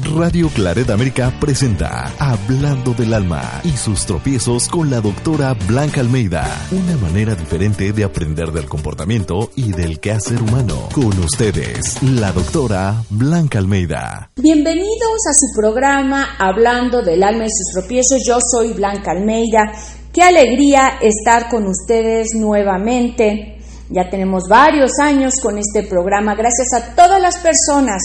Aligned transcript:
Radio 0.00 0.48
Claret 0.48 0.88
América 0.90 1.32
presenta 1.38 2.10
Hablando 2.18 2.94
del 2.94 3.12
Alma 3.12 3.60
y 3.62 3.76
sus 3.76 4.06
tropiezos 4.06 4.68
con 4.68 4.90
la 4.90 5.00
doctora 5.00 5.54
Blanca 5.68 6.00
Almeida. 6.00 6.46
Una 6.70 6.96
manera 6.96 7.34
diferente 7.34 7.92
de 7.92 8.02
aprender 8.02 8.52
del 8.52 8.68
comportamiento 8.68 9.50
y 9.54 9.72
del 9.72 10.00
quehacer 10.00 10.40
humano. 10.40 10.88
Con 10.94 11.18
ustedes, 11.18 12.02
la 12.02 12.32
doctora 12.32 13.04
Blanca 13.10 13.58
Almeida. 13.58 14.30
Bienvenidos 14.36 15.26
a 15.28 15.34
su 15.34 15.60
programa 15.60 16.36
Hablando 16.38 17.02
del 17.02 17.22
Alma 17.22 17.44
y 17.44 17.50
sus 17.50 17.72
tropiezos. 17.74 18.22
Yo 18.26 18.38
soy 18.40 18.72
Blanca 18.72 19.10
Almeida. 19.10 19.72
Qué 20.10 20.22
alegría 20.22 20.98
estar 21.02 21.50
con 21.50 21.66
ustedes 21.66 22.28
nuevamente. 22.34 23.58
Ya 23.90 24.08
tenemos 24.08 24.44
varios 24.48 24.92
años 25.00 25.34
con 25.42 25.58
este 25.58 25.82
programa. 25.82 26.34
Gracias 26.34 26.72
a 26.72 26.94
todas 26.94 27.20
las 27.20 27.36
personas 27.38 28.00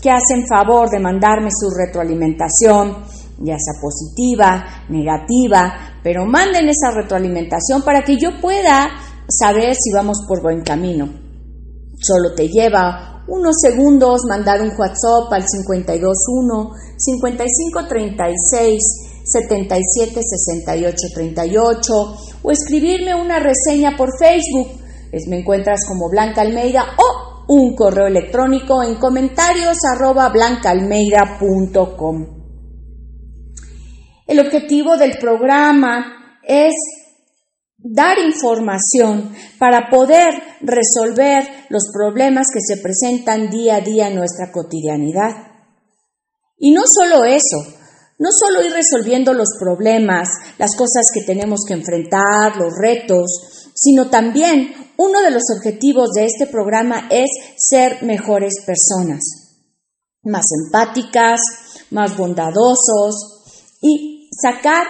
que 0.00 0.10
hacen 0.10 0.46
favor 0.48 0.88
de 0.90 0.98
mandarme 0.98 1.50
su 1.50 1.68
retroalimentación, 1.70 3.04
ya 3.38 3.56
sea 3.58 3.80
positiva, 3.80 4.84
negativa, 4.88 5.98
pero 6.02 6.24
manden 6.26 6.68
esa 6.68 6.90
retroalimentación 6.90 7.82
para 7.82 8.02
que 8.02 8.16
yo 8.16 8.40
pueda 8.40 8.88
saber 9.28 9.74
si 9.74 9.92
vamos 9.92 10.24
por 10.26 10.42
buen 10.42 10.62
camino. 10.62 11.08
Solo 12.00 12.34
te 12.34 12.48
lleva 12.48 13.24
unos 13.28 13.56
segundos 13.60 14.22
mandar 14.28 14.60
un 14.62 14.72
WhatsApp 14.76 15.32
al 15.32 15.44
521 15.44 16.70
5536 16.96 18.82
77 19.24 20.20
68 20.22 20.96
38 21.14 21.92
o 22.42 22.50
escribirme 22.50 23.14
una 23.14 23.38
reseña 23.38 23.96
por 23.96 24.08
Facebook 24.18 24.80
me 25.26 25.40
encuentras 25.40 25.86
como 25.86 26.08
Blanca 26.08 26.42
Almeida 26.42 26.84
o 26.96 27.29
un 27.52 27.74
correo 27.74 28.06
electrónico 28.06 28.80
en 28.84 28.94
comentarios 28.94 29.78
arroba 29.92 30.28
blancaalmeida.com. 30.28 32.26
El 34.28 34.38
objetivo 34.38 34.96
del 34.96 35.18
programa 35.18 36.38
es 36.46 36.74
dar 37.76 38.20
información 38.20 39.34
para 39.58 39.90
poder 39.90 40.32
resolver 40.60 41.42
los 41.70 41.90
problemas 41.92 42.46
que 42.54 42.60
se 42.60 42.80
presentan 42.80 43.50
día 43.50 43.78
a 43.78 43.80
día 43.80 44.06
en 44.06 44.14
nuestra 44.14 44.52
cotidianidad. 44.52 45.32
Y 46.56 46.70
no 46.70 46.82
solo 46.86 47.24
eso, 47.24 47.56
no 48.20 48.28
solo 48.30 48.64
ir 48.64 48.72
resolviendo 48.72 49.32
los 49.32 49.56
problemas, 49.58 50.28
las 50.56 50.76
cosas 50.76 51.10
que 51.12 51.22
tenemos 51.22 51.64
que 51.66 51.74
enfrentar, 51.74 52.56
los 52.56 52.72
retos, 52.80 53.59
sino 53.80 54.10
también 54.10 54.74
uno 54.98 55.22
de 55.22 55.30
los 55.30 55.44
objetivos 55.56 56.10
de 56.14 56.26
este 56.26 56.46
programa 56.46 57.08
es 57.10 57.30
ser 57.56 58.02
mejores 58.02 58.56
personas, 58.66 59.22
más 60.22 60.44
empáticas, 60.66 61.40
más 61.90 62.14
bondadosos 62.14 63.78
y 63.80 64.28
sacar 64.38 64.86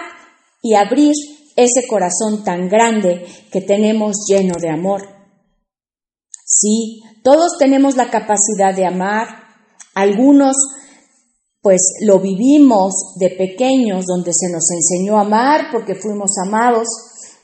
y 0.61 0.73
abrir 0.73 1.13
ese 1.55 1.87
corazón 1.87 2.43
tan 2.43 2.67
grande 2.67 3.25
que 3.49 3.61
tenemos 3.61 4.25
lleno 4.27 4.55
de 4.59 4.69
amor. 4.69 5.03
Sí, 6.45 7.01
todos 7.23 7.57
tenemos 7.57 7.95
la 7.95 8.09
capacidad 8.09 8.75
de 8.75 8.85
amar, 8.85 9.27
algunos 9.95 10.57
pues 11.61 11.93
lo 12.01 12.19
vivimos 12.19 13.15
de 13.19 13.29
pequeños 13.29 14.05
donde 14.05 14.33
se 14.33 14.51
nos 14.51 14.69
enseñó 14.71 15.17
a 15.17 15.21
amar 15.21 15.67
porque 15.71 15.95
fuimos 15.95 16.31
amados 16.43 16.87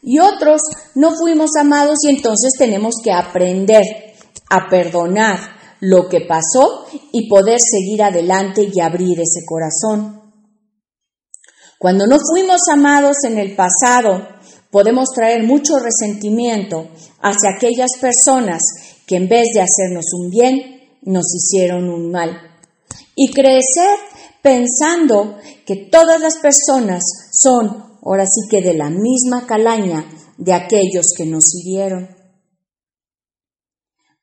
y 0.10 0.20
otros 0.20 0.62
no 0.96 1.12
fuimos 1.18 1.52
amados 1.60 1.98
y 2.04 2.08
entonces 2.08 2.54
tenemos 2.58 2.96
que 3.04 3.12
aprender 3.12 3.84
a 4.50 4.70
perdonar 4.70 5.38
lo 5.82 6.08
que 6.08 6.22
pasó 6.22 6.86
y 7.12 7.28
poder 7.28 7.60
seguir 7.60 8.02
adelante 8.02 8.70
y 8.74 8.80
abrir 8.80 9.20
ese 9.20 9.46
corazón. 9.46 10.32
Cuando 11.78 12.08
no 12.08 12.20
fuimos 12.20 12.62
amados 12.72 13.18
en 13.26 13.38
el 13.38 13.54
pasado, 13.54 14.30
podemos 14.72 15.10
traer 15.14 15.44
mucho 15.44 15.78
resentimiento 15.78 16.88
hacia 17.20 17.58
aquellas 17.58 17.92
personas 18.00 18.62
que 19.06 19.18
en 19.18 19.28
vez 19.28 19.50
de 19.54 19.62
hacernos 19.62 20.06
un 20.14 20.30
bien, 20.30 20.88
nos 21.02 21.26
hicieron 21.36 21.90
un 21.90 22.12
mal. 22.12 22.32
Y 23.14 23.34
crecer 23.34 24.00
pensando 24.42 25.38
que 25.66 25.90
todas 25.92 26.22
las 26.22 26.38
personas 26.38 27.04
son 27.34 27.87
ahora 28.08 28.26
sí 28.26 28.48
que 28.50 28.62
de 28.62 28.74
la 28.74 28.90
misma 28.90 29.46
calaña 29.46 30.06
de 30.38 30.54
aquellos 30.54 31.08
que 31.16 31.26
nos 31.26 31.44
hirieron. 31.56 32.08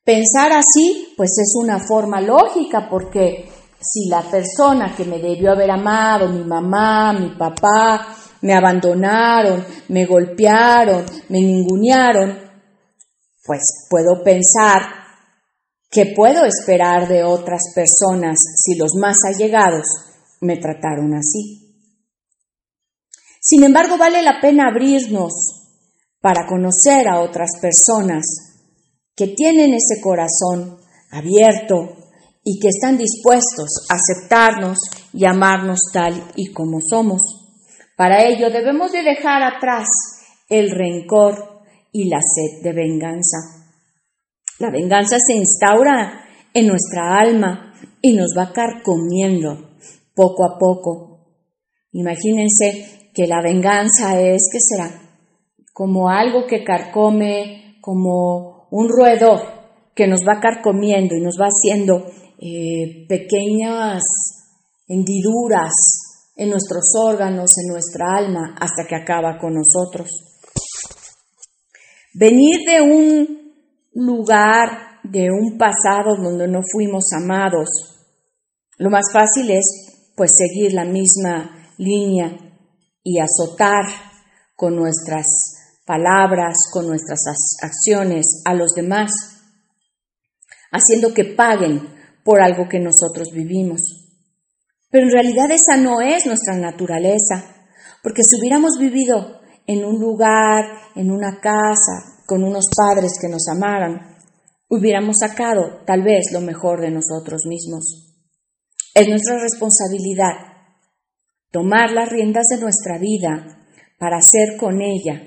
Pensar 0.03 0.51
así, 0.53 1.13
pues 1.15 1.31
es 1.37 1.53
una 1.55 1.79
forma 1.79 2.19
lógica, 2.19 2.87
porque 2.89 3.47
si 3.79 4.07
la 4.09 4.21
persona 4.23 4.95
que 4.95 5.05
me 5.05 5.19
debió 5.19 5.51
haber 5.51 5.69
amado, 5.69 6.29
mi 6.29 6.43
mamá, 6.43 7.13
mi 7.13 7.29
papá, 7.37 8.15
me 8.41 8.53
abandonaron, 8.53 9.63
me 9.89 10.05
golpearon, 10.05 11.05
me 11.29 11.41
ningunearon, 11.41 12.37
pues 13.45 13.87
puedo 13.89 14.23
pensar 14.23 14.81
que 15.89 16.13
puedo 16.15 16.45
esperar 16.45 17.07
de 17.07 17.23
otras 17.23 17.61
personas 17.73 18.39
si 18.57 18.77
los 18.77 18.95
más 18.95 19.17
allegados 19.25 19.85
me 20.41 20.57
trataron 20.57 21.13
así. 21.13 21.64
Sin 23.47 23.63
embargo, 23.63 23.95
vale 23.95 24.23
la 24.23 24.41
pena 24.41 24.69
abrirnos 24.69 25.31
para 26.19 26.47
conocer 26.47 27.07
a 27.07 27.21
otras 27.21 27.59
personas 27.61 28.25
que 29.15 29.27
tienen 29.27 29.75
ese 29.75 30.01
corazón 30.01 30.79
abierto 31.11 31.95
y 32.43 32.59
que 32.59 32.69
están 32.69 32.97
dispuestos 32.97 33.85
a 33.87 33.97
aceptarnos 33.97 34.79
y 35.13 35.25
amarnos 35.25 35.79
tal 35.93 36.31
y 36.35 36.51
como 36.53 36.79
somos. 36.81 37.21
Para 37.95 38.27
ello 38.27 38.49
debemos 38.49 38.91
de 38.91 39.03
dejar 39.03 39.43
atrás 39.43 39.85
el 40.49 40.71
rencor 40.71 41.61
y 41.91 42.09
la 42.09 42.21
sed 42.21 42.63
de 42.63 42.73
venganza. 42.73 43.37
La 44.57 44.71
venganza 44.71 45.17
se 45.19 45.35
instaura 45.35 46.25
en 46.51 46.65
nuestra 46.65 47.19
alma 47.19 47.75
y 48.01 48.13
nos 48.13 48.33
va 48.35 48.51
carcomiendo 48.51 49.69
poco 50.15 50.45
a 50.45 50.57
poco. 50.57 51.19
Imagínense 51.91 53.04
que 53.15 53.27
la 53.27 53.41
venganza 53.41 54.19
es, 54.19 54.49
¿qué 54.51 54.59
será? 54.59 54.91
Como 55.73 56.09
algo 56.09 56.45
que 56.45 56.65
carcome, 56.65 57.77
como 57.81 58.67
un 58.71 58.89
roedor 58.89 59.39
que 59.95 60.05
nos 60.05 60.19
va 60.27 60.41
carcomiendo 60.41 61.15
y 61.15 61.21
nos 61.21 61.37
va 61.39 61.47
haciendo 61.47 62.05
eh, 62.39 63.07
pequeñas 63.07 64.03
hendiduras 64.87 65.71
en 66.35 66.49
nuestros 66.49 66.83
órganos, 67.01 67.51
en 67.57 67.71
nuestra 67.71 68.17
alma, 68.17 68.55
hasta 68.59 68.83
que 68.87 68.95
acaba 68.95 69.37
con 69.39 69.53
nosotros. 69.53 70.09
Venir 72.13 72.65
de 72.67 72.81
un 72.81 73.53
lugar, 73.93 74.99
de 75.03 75.29
un 75.31 75.57
pasado 75.57 76.17
donde 76.21 76.49
no 76.49 76.59
fuimos 76.69 77.05
amados, 77.13 77.69
lo 78.77 78.89
más 78.89 79.05
fácil 79.13 79.51
es 79.51 80.11
pues 80.17 80.31
seguir 80.35 80.73
la 80.73 80.83
misma 80.83 81.71
línea 81.77 82.44
y 83.05 83.19
azotar 83.19 83.85
con 84.55 84.75
nuestras 84.75 85.25
palabras, 85.85 86.55
con 86.73 86.87
nuestras 86.87 87.19
acciones 87.61 88.41
a 88.45 88.55
los 88.55 88.73
demás, 88.73 89.11
haciendo 90.71 91.13
que 91.13 91.35
paguen 91.35 91.87
por 92.23 92.41
algo 92.41 92.67
que 92.67 92.79
nosotros 92.79 93.29
vivimos. 93.31 93.81
Pero 94.89 95.05
en 95.05 95.13
realidad 95.13 95.51
esa 95.51 95.77
no 95.77 96.01
es 96.01 96.25
nuestra 96.25 96.57
naturaleza, 96.57 97.45
porque 98.01 98.23
si 98.23 98.39
hubiéramos 98.39 98.79
vivido 98.79 99.39
en 99.67 99.85
un 99.85 99.99
lugar, 99.99 100.65
en 100.95 101.11
una 101.11 101.39
casa, 101.39 102.23
con 102.25 102.43
unos 102.43 102.65
padres 102.75 103.19
que 103.21 103.29
nos 103.29 103.47
amaran, 103.47 104.17
hubiéramos 104.67 105.17
sacado 105.19 105.83
tal 105.85 106.01
vez 106.01 106.31
lo 106.33 106.41
mejor 106.41 106.81
de 106.81 106.89
nosotros 106.89 107.43
mismos. 107.45 108.17
Es 108.95 109.07
nuestra 109.07 109.37
responsabilidad 109.37 110.54
tomar 111.51 111.91
las 111.91 112.09
riendas 112.09 112.45
de 112.49 112.59
nuestra 112.59 112.97
vida 112.99 113.57
para 113.97 114.17
hacer 114.17 114.57
con 114.57 114.81
ella 114.81 115.21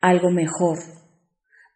algo 0.00 0.30
mejor, 0.30 0.78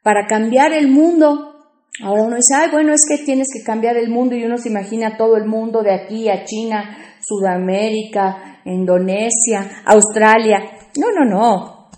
para 0.02 0.26
cambiar 0.26 0.72
el 0.72 0.88
mundo. 0.88 1.54
Ahora 2.02 2.24
uno 2.24 2.36
dice, 2.36 2.54
ay, 2.54 2.68
bueno, 2.70 2.92
es 2.92 3.06
que 3.08 3.24
tienes 3.24 3.48
que 3.52 3.64
cambiar 3.64 3.96
el 3.96 4.10
mundo 4.10 4.34
y 4.34 4.44
uno 4.44 4.58
se 4.58 4.68
imagina 4.68 5.16
todo 5.16 5.36
el 5.36 5.46
mundo 5.46 5.82
de 5.82 5.94
aquí 5.94 6.28
a 6.28 6.44
China, 6.44 6.96
Sudamérica, 7.20 8.60
Indonesia, 8.64 9.82
Australia. 9.86 10.58
No, 10.98 11.08
no, 11.12 11.24
no. 11.24 11.90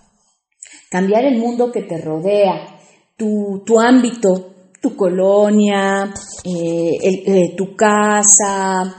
Cambiar 0.90 1.24
el 1.24 1.38
mundo 1.38 1.72
que 1.72 1.82
te 1.82 2.00
rodea, 2.00 2.78
tu, 3.16 3.62
tu 3.66 3.80
ámbito, 3.80 4.54
tu 4.80 4.94
colonia, 4.96 6.12
eh, 6.44 6.98
eh, 7.02 7.54
tu 7.56 7.74
casa, 7.74 8.94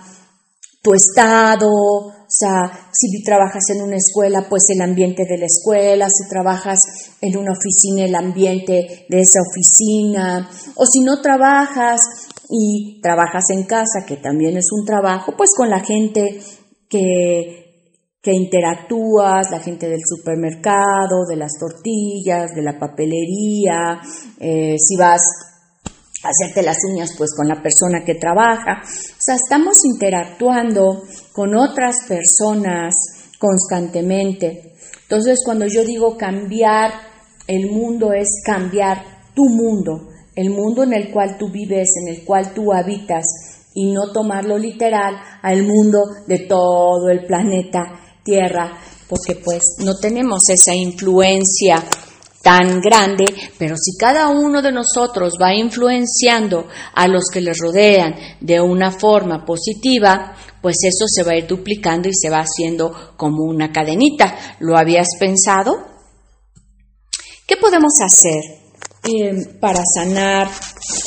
tu 0.84 0.94
estado, 0.94 2.19
sea, 2.40 2.90
si 2.92 3.24
trabajas 3.24 3.64
en 3.70 3.82
una 3.82 3.98
escuela, 3.98 4.46
pues 4.50 4.64
el 4.70 4.82
ambiente 4.82 5.24
de 5.28 5.38
la 5.38 5.46
escuela, 5.46 6.08
si 6.10 6.30
trabajas 6.30 6.80
en 7.22 7.38
una 7.38 7.52
oficina, 7.52 8.06
el 8.06 8.16
ambiente 8.16 9.06
de 9.10 9.20
esa 9.20 9.40
oficina, 9.42 10.50
o 10.76 10.86
si 10.86 11.02
no 11.02 11.22
trabajas 11.22 12.02
y 12.50 13.02
trabajas 13.02 13.44
en 13.50 13.64
casa, 13.64 14.06
que 14.08 14.18
también 14.18 14.58
es 14.58 14.68
un 14.72 14.86
trabajo, 14.86 15.34
pues 15.38 15.52
con 15.56 15.70
la 15.70 15.82
gente 15.82 16.42
que, 16.90 17.92
que 18.22 18.32
interactúas, 18.34 19.52
la 19.52 19.60
gente 19.60 19.90
del 19.90 20.02
supermercado, 20.06 21.26
de 21.30 21.36
las 21.36 21.54
tortillas, 21.60 22.56
de 22.56 22.64
la 22.64 22.80
papelería, 22.80 24.02
eh, 24.40 24.76
si 24.78 24.96
vas 24.96 25.22
hacerte 26.24 26.62
las 26.62 26.78
uñas, 26.92 27.12
pues 27.18 27.32
con 27.36 27.48
la 27.48 27.62
persona 27.62 28.04
que 28.06 28.16
trabaja. 28.16 28.82
O 28.84 29.22
sea, 29.22 29.36
estamos 29.36 29.86
interactuando 29.86 31.04
con 31.32 31.56
otras 31.56 31.96
personas 32.08 32.94
constantemente. 33.38 34.74
Entonces, 35.04 35.40
cuando 35.44 35.66
yo 35.68 35.84
digo 35.84 36.18
cambiar 36.18 36.92
el 37.48 37.72
mundo 37.72 38.14
es 38.14 38.28
cambiar 38.46 39.04
tu 39.34 39.50
mundo, 39.50 40.10
el 40.36 40.52
mundo 40.52 40.84
en 40.84 40.94
el 40.94 41.12
cual 41.12 41.38
tú 41.38 41.50
vives, 41.50 41.90
en 42.04 42.14
el 42.14 42.24
cual 42.24 42.54
tú 42.54 42.72
habitas, 42.72 43.26
y 43.74 43.92
no 43.92 44.12
tomarlo 44.12 44.58
literal 44.58 45.16
al 45.42 45.64
mundo 45.64 46.04
de 46.28 46.40
todo 46.40 47.10
el 47.10 47.26
planeta 47.26 48.00
Tierra, 48.24 48.78
porque 49.08 49.36
pues 49.44 49.78
no 49.80 49.96
tenemos 49.96 50.50
esa 50.50 50.76
influencia 50.76 51.84
tan 52.42 52.80
grande, 52.80 53.26
pero 53.58 53.76
si 53.76 53.98
cada 53.98 54.30
uno 54.30 54.62
de 54.62 54.72
nosotros 54.72 55.34
va 55.42 55.54
influenciando 55.54 56.68
a 56.94 57.08
los 57.08 57.26
que 57.32 57.42
les 57.42 57.58
rodean 57.60 58.16
de 58.40 58.62
una 58.62 58.92
forma 58.92 59.44
positiva, 59.46 60.36
pues 60.62 60.78
eso 60.84 61.06
se 61.08 61.24
va 61.24 61.34
a 61.34 61.38
ir 61.38 61.48
duplicando 61.48 62.08
y 62.08 62.14
se 62.14 62.30
va 62.30 62.40
haciendo 62.40 63.14
como 63.18 63.44
una 63.44 63.72
cadenita. 63.72 64.38
¿Lo 64.60 64.78
habías 64.78 65.08
pensado? 65.20 65.78
¿Qué 67.46 67.58
podemos 67.58 67.94
hacer 68.02 68.42
eh, 69.04 69.58
para 69.60 69.82
sanar 69.84 70.50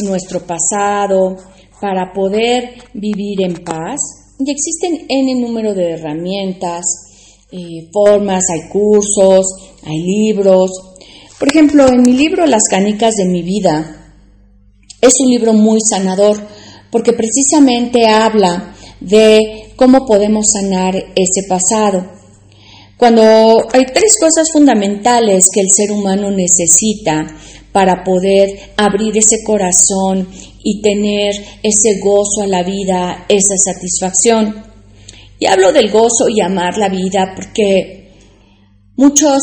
nuestro 0.00 0.40
pasado, 0.40 1.36
para 1.80 2.12
poder 2.12 2.74
vivir 2.94 3.42
en 3.42 3.64
paz? 3.64 4.00
Y 4.38 4.50
existen 4.50 5.06
N 5.08 5.40
número 5.40 5.72
de 5.72 5.92
herramientas, 5.92 6.84
eh, 7.52 7.88
formas, 7.92 8.42
hay 8.52 8.68
cursos, 8.68 9.46
hay 9.84 10.00
libros. 10.00 10.91
Por 11.42 11.48
ejemplo, 11.48 11.88
en 11.88 12.02
mi 12.02 12.12
libro 12.12 12.46
Las 12.46 12.68
canicas 12.70 13.14
de 13.16 13.24
mi 13.24 13.42
vida, 13.42 14.14
es 15.00 15.12
un 15.18 15.28
libro 15.28 15.52
muy 15.52 15.80
sanador 15.80 16.36
porque 16.88 17.14
precisamente 17.14 18.06
habla 18.06 18.76
de 19.00 19.72
cómo 19.74 20.06
podemos 20.06 20.46
sanar 20.52 20.94
ese 20.94 21.48
pasado. 21.48 22.06
Cuando 22.96 23.66
hay 23.72 23.86
tres 23.92 24.18
cosas 24.20 24.52
fundamentales 24.52 25.48
que 25.52 25.62
el 25.62 25.72
ser 25.72 25.90
humano 25.90 26.30
necesita 26.30 27.26
para 27.72 28.04
poder 28.04 28.74
abrir 28.76 29.18
ese 29.18 29.42
corazón 29.42 30.28
y 30.62 30.80
tener 30.80 31.34
ese 31.60 31.98
gozo 31.98 32.42
a 32.42 32.46
la 32.46 32.62
vida, 32.62 33.26
esa 33.28 33.56
satisfacción. 33.56 34.62
Y 35.40 35.46
hablo 35.46 35.72
del 35.72 35.90
gozo 35.90 36.28
y 36.28 36.40
amar 36.40 36.78
la 36.78 36.88
vida 36.88 37.32
porque 37.34 38.12
muchos 38.94 39.42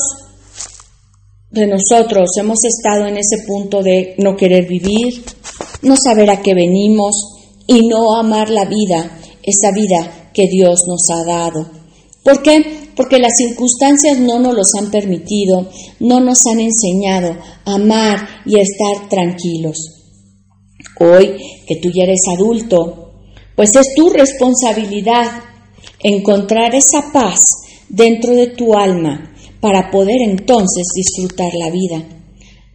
de 1.51 1.65
nosotros 1.65 2.29
hemos 2.37 2.59
estado 2.63 3.07
en 3.07 3.17
ese 3.17 3.43
punto 3.47 3.81
de 3.81 4.15
no 4.19 4.35
querer 4.35 4.67
vivir, 4.67 5.23
no 5.81 5.95
saber 5.97 6.29
a 6.29 6.41
qué 6.41 6.53
venimos 6.53 7.15
y 7.65 7.87
no 7.87 8.15
amar 8.15 8.49
la 8.49 8.65
vida, 8.65 9.19
esa 9.41 9.71
vida 9.71 10.29
que 10.33 10.47
Dios 10.47 10.83
nos 10.87 11.09
ha 11.09 11.23
dado. 11.25 11.71
¿Por 12.23 12.43
qué? 12.43 12.89
Porque 12.95 13.17
las 13.17 13.33
circunstancias 13.37 14.19
no 14.19 14.39
nos 14.39 14.53
los 14.53 14.67
han 14.77 14.91
permitido, 14.91 15.69
no 15.99 16.19
nos 16.19 16.45
han 16.45 16.59
enseñado 16.59 17.35
a 17.65 17.73
amar 17.73 18.27
y 18.45 18.59
a 18.59 18.61
estar 18.61 19.09
tranquilos. 19.09 19.77
Hoy 20.99 21.35
que 21.65 21.77
tú 21.77 21.89
ya 21.89 22.03
eres 22.03 22.21
adulto, 22.31 23.13
pues 23.55 23.75
es 23.75 23.95
tu 23.95 24.09
responsabilidad 24.09 25.25
encontrar 26.01 26.75
esa 26.75 27.11
paz 27.11 27.41
dentro 27.89 28.33
de 28.33 28.47
tu 28.47 28.75
alma 28.75 29.29
para 29.61 29.91
poder 29.91 30.21
entonces 30.21 30.87
disfrutar 30.95 31.51
la 31.53 31.69
vida. 31.69 32.03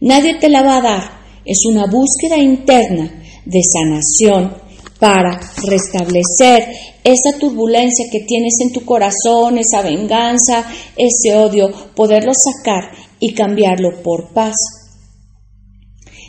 Nadie 0.01 0.35
te 0.39 0.49
la 0.49 0.61
va 0.61 0.77
a 0.77 0.81
dar, 0.81 1.03
es 1.45 1.65
una 1.65 1.85
búsqueda 1.85 2.37
interna 2.37 3.23
de 3.45 3.61
sanación 3.63 4.53
para 4.99 5.39
restablecer 5.63 6.67
esa 7.03 7.37
turbulencia 7.39 8.05
que 8.11 8.21
tienes 8.21 8.55
en 8.61 8.71
tu 8.71 8.85
corazón, 8.85 9.57
esa 9.57 9.81
venganza, 9.81 10.65
ese 10.95 11.35
odio, 11.35 11.69
poderlo 11.95 12.31
sacar 12.33 12.91
y 13.19 13.33
cambiarlo 13.33 14.01
por 14.01 14.33
paz. 14.33 14.55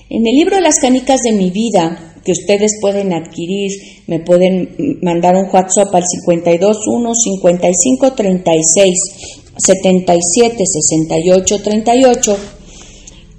En 0.08 0.26
el 0.26 0.36
libro 0.36 0.60
Las 0.60 0.78
canicas 0.78 1.20
de 1.22 1.32
mi 1.32 1.50
vida, 1.50 2.14
que 2.24 2.32
ustedes 2.32 2.78
pueden 2.80 3.12
adquirir, 3.12 3.70
me 4.06 4.20
pueden 4.20 4.98
mandar 5.02 5.36
un 5.36 5.48
WhatsApp 5.52 5.94
al 5.94 6.04
521 6.26 7.14
55 7.14 8.12
36 8.12 9.45
77 9.56 10.64
68 10.64 11.62
38. 11.62 12.36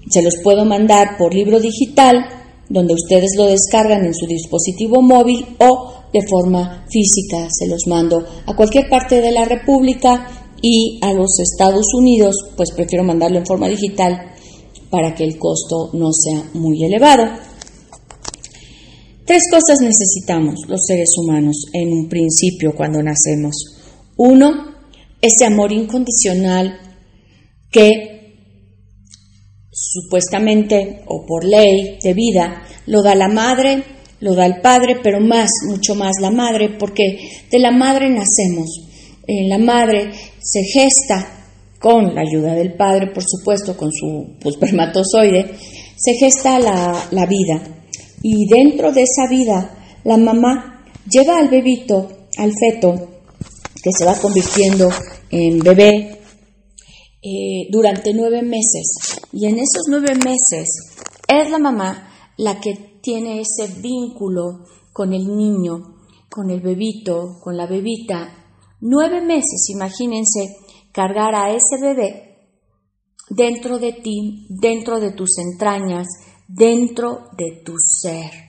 Se 0.10 0.22
los 0.22 0.36
puedo 0.44 0.66
mandar 0.66 1.18
por 1.18 1.34
libro 1.34 1.60
digital 1.60 2.38
donde 2.70 2.94
ustedes 2.94 3.32
lo 3.38 3.46
descargan 3.46 4.06
en 4.06 4.14
su 4.14 4.26
dispositivo 4.26 5.02
móvil 5.02 5.46
o 5.60 5.94
de 6.14 6.22
forma 6.28 6.86
física. 6.90 7.48
Se 7.50 7.68
los 7.68 7.88
mando 7.88 8.26
a 8.46 8.56
cualquier 8.56 8.90
parte 8.90 9.22
de 9.22 9.32
la 9.32 9.46
República 9.46 10.28
y 10.62 11.00
a 11.02 11.14
los 11.14 11.40
Estados 11.40 11.94
Unidos, 11.94 12.36
pues 12.56 12.72
prefiero 12.72 13.04
mandarlo 13.04 13.38
en 13.38 13.46
forma 13.46 13.68
digital 13.68 14.34
para 14.90 15.14
que 15.14 15.24
el 15.24 15.38
costo 15.38 15.92
no 15.94 16.12
sea 16.12 16.50
muy 16.54 16.84
elevado. 16.84 17.26
Tres 19.26 19.44
cosas 19.52 19.80
necesitamos 19.82 20.62
los 20.68 20.86
seres 20.86 21.10
humanos 21.18 21.66
en 21.74 21.92
un 21.92 22.08
principio 22.08 22.74
cuando 22.74 23.04
nacemos. 23.04 23.56
Uno, 24.16 24.77
ese 25.22 25.46
amor 25.46 25.72
incondicional 25.72 26.80
que 27.72 28.18
supuestamente 29.72 31.04
o 31.08 31.26
por 31.26 31.44
ley 31.44 31.98
de 32.04 32.14
vida, 32.14 32.64
lo 32.88 33.04
da 33.04 33.16
la 33.16 33.28
madre, 33.28 33.84
lo 34.20 34.34
da 34.34 34.46
el 34.46 34.62
padre, 34.62 34.98
pero 35.04 35.20
más, 35.20 35.50
mucho 35.68 35.94
más 35.96 36.16
la 36.20 36.32
madre, 36.32 36.76
porque 36.80 37.46
de 37.52 37.60
la 37.60 37.72
madre 37.72 38.10
nacemos. 38.10 38.84
En 39.28 39.50
la 39.50 39.58
madre 39.58 40.12
se 40.40 40.64
gesta 40.64 41.38
con 41.80 42.16
la 42.16 42.22
ayuda 42.22 42.56
del 42.56 42.74
padre, 42.74 43.12
por 43.14 43.24
supuesto, 43.24 43.78
con 43.78 43.92
su 43.92 44.38
pues, 44.42 44.56
espermatozoide, 44.60 45.52
se 45.96 46.14
gesta 46.14 46.60
la, 46.60 47.08
la 47.12 47.26
vida. 47.26 47.62
Y 48.24 48.48
dentro 48.48 48.92
de 48.92 49.04
esa 49.04 49.30
vida, 49.30 50.00
la 50.04 50.18
mamá 50.18 50.86
lleva 51.08 51.38
al 51.38 51.50
bebito, 51.50 52.08
al 52.38 52.52
feto, 52.52 53.17
que 53.82 53.92
se 53.92 54.06
va 54.06 54.16
convirtiendo 54.20 54.90
en 55.30 55.60
bebé, 55.60 56.18
eh, 57.22 57.68
durante 57.72 58.14
nueve 58.14 58.42
meses. 58.42 59.20
Y 59.34 59.48
en 59.48 59.56
esos 59.56 59.84
nueve 59.90 60.14
meses 60.16 60.68
es 61.28 61.50
la 61.50 61.60
mamá 61.60 62.10
la 62.38 62.60
que 62.60 63.00
tiene 63.02 63.42
ese 63.42 63.82
vínculo 63.82 64.66
con 64.94 65.14
el 65.14 65.26
niño, 65.36 65.96
con 66.30 66.50
el 66.52 66.62
bebito, 66.62 67.40
con 67.44 67.58
la 67.58 67.66
bebita. 67.66 68.34
Nueve 68.82 69.22
meses, 69.22 69.70
imagínense, 69.70 70.56
cargar 70.94 71.36
a 71.36 71.52
ese 71.52 71.82
bebé 71.82 72.28
dentro 73.30 73.80
de 73.80 73.94
ti, 73.94 74.48
dentro 74.50 75.00
de 75.00 75.12
tus 75.12 75.38
entrañas, 75.40 76.08
dentro 76.48 77.30
de 77.38 77.62
tu 77.66 77.74
ser. 77.78 78.47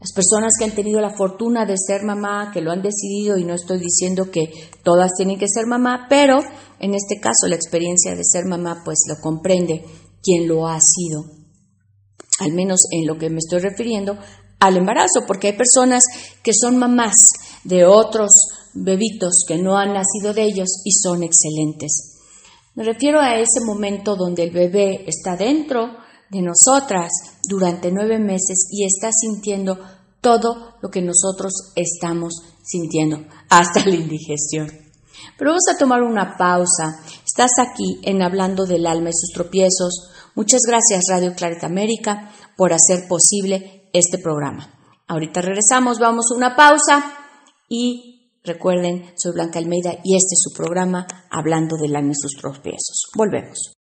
Las 0.00 0.12
personas 0.14 0.54
que 0.58 0.64
han 0.64 0.74
tenido 0.74 0.98
la 1.00 1.14
fortuna 1.14 1.66
de 1.66 1.76
ser 1.76 2.04
mamá, 2.04 2.50
que 2.54 2.62
lo 2.62 2.72
han 2.72 2.80
decidido, 2.80 3.36
y 3.36 3.44
no 3.44 3.54
estoy 3.54 3.78
diciendo 3.78 4.30
que 4.30 4.50
todas 4.82 5.12
tienen 5.14 5.38
que 5.38 5.46
ser 5.46 5.66
mamá, 5.66 6.06
pero 6.08 6.40
en 6.78 6.94
este 6.94 7.20
caso 7.20 7.46
la 7.46 7.56
experiencia 7.56 8.14
de 8.16 8.24
ser 8.24 8.46
mamá 8.46 8.80
pues 8.82 9.00
lo 9.06 9.20
comprende 9.20 9.84
quien 10.22 10.48
lo 10.48 10.66
ha 10.66 10.78
sido, 10.80 11.24
al 12.38 12.52
menos 12.52 12.80
en 12.90 13.06
lo 13.06 13.18
que 13.18 13.28
me 13.28 13.38
estoy 13.38 13.60
refiriendo 13.60 14.16
al 14.58 14.78
embarazo, 14.78 15.26
porque 15.26 15.48
hay 15.48 15.52
personas 15.56 16.04
que 16.42 16.52
son 16.54 16.78
mamás 16.78 17.16
de 17.64 17.84
otros 17.84 18.30
bebitos 18.72 19.44
que 19.46 19.58
no 19.58 19.76
han 19.76 19.92
nacido 19.92 20.32
de 20.32 20.44
ellos 20.44 20.82
y 20.84 20.92
son 20.92 21.22
excelentes. 21.22 22.18
Me 22.74 22.84
refiero 22.84 23.20
a 23.20 23.38
ese 23.38 23.60
momento 23.66 24.16
donde 24.16 24.44
el 24.44 24.50
bebé 24.50 25.04
está 25.06 25.36
dentro 25.36 25.88
de 26.30 26.40
nosotras 26.40 27.10
durante 27.50 27.90
nueve 27.90 28.18
meses 28.20 28.68
y 28.70 28.84
está 28.84 29.10
sintiendo 29.12 29.76
todo 30.20 30.76
lo 30.80 30.88
que 30.88 31.02
nosotros 31.02 31.72
estamos 31.74 32.34
sintiendo, 32.62 33.24
hasta 33.48 33.84
la 33.84 33.96
indigestión. 33.96 34.68
Pero 35.36 35.50
vamos 35.50 35.64
a 35.68 35.76
tomar 35.76 36.02
una 36.02 36.36
pausa. 36.38 37.00
Estás 37.26 37.52
aquí 37.58 37.98
en 38.04 38.22
Hablando 38.22 38.64
del 38.64 38.86
Alma 38.86 39.10
y 39.10 39.12
sus 39.12 39.32
tropiezos. 39.34 40.10
Muchas 40.34 40.62
gracias 40.66 41.04
Radio 41.10 41.34
Clarita 41.34 41.66
América 41.66 42.32
por 42.56 42.72
hacer 42.72 43.08
posible 43.08 43.90
este 43.92 44.18
programa. 44.18 44.72
Ahorita 45.08 45.42
regresamos, 45.42 45.98
vamos 45.98 46.26
a 46.30 46.36
una 46.36 46.54
pausa 46.54 47.12
y 47.68 48.30
recuerden, 48.44 49.12
soy 49.16 49.32
Blanca 49.32 49.58
Almeida 49.58 49.94
y 50.04 50.14
este 50.14 50.34
es 50.34 50.42
su 50.42 50.52
programa 50.52 51.06
Hablando 51.30 51.76
del 51.76 51.96
Alma 51.96 52.12
y 52.12 52.14
sus 52.14 52.40
tropiezos. 52.40 53.10
Volvemos. 53.16 53.79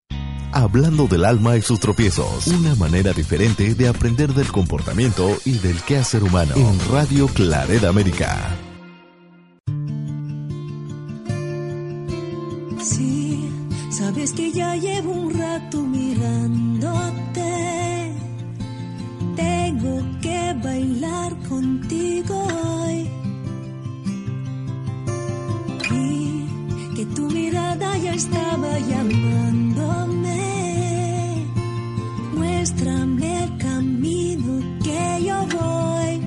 Hablando 0.57 1.07
del 1.07 1.25
alma 1.25 1.57
y 1.57 1.61
sus 1.61 1.81
tropiezos. 1.81 2.47
Una 2.47 2.75
manera 2.75 3.11
diferente 3.11 3.75
de 3.75 3.89
aprender 3.89 4.33
del 4.33 4.49
comportamiento 4.53 5.37
y 5.43 5.57
del 5.57 5.81
quehacer 5.81 6.23
humano. 6.23 6.53
En 6.55 6.79
Radio 6.89 7.27
Clareda 7.27 7.89
América. 7.89 8.55
Sí, 12.81 13.49
sabes 13.89 14.31
que 14.31 14.53
ya 14.53 14.77
llevo 14.77 15.11
un 15.11 15.37
rato 15.37 15.81
mirándote. 15.81 17.43
Tengo 19.35 20.01
que 20.21 20.55
bailar 20.63 21.35
contigo 21.49 22.47
hoy. 22.47 23.09
Y 25.91 26.95
que 26.95 27.05
tu 27.07 27.29
mirada 27.29 27.97
ya 27.97 28.13
estaba 28.13 28.79
llamándome. 28.79 28.94
Muéstrame 32.75 33.43
el 33.43 33.57
camino 33.57 34.79
que 34.83 35.23
yo 35.23 35.47
voy. 35.57 36.21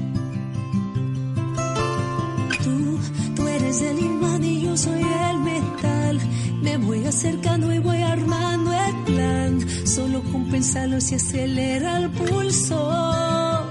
Tú, 2.64 2.99
tú 3.37 3.49
eres 3.49 3.83
el 3.83 3.99
imán 3.99 4.43
y 4.43 4.62
yo 4.62 4.75
soy 4.75 5.02
el 5.02 5.38
metal. 5.40 6.19
Me 6.62 6.78
voy 6.78 7.05
acercando 7.05 7.71
y 7.75 7.78
voy 7.81 8.00
armando 8.00 8.73
el 8.73 8.95
plan. 9.05 9.87
Solo 9.87 10.23
con 10.33 10.47
pensarlo 10.47 10.99
se 11.02 11.17
acelera 11.17 11.99
el 11.99 12.11
pulso. 12.12 13.69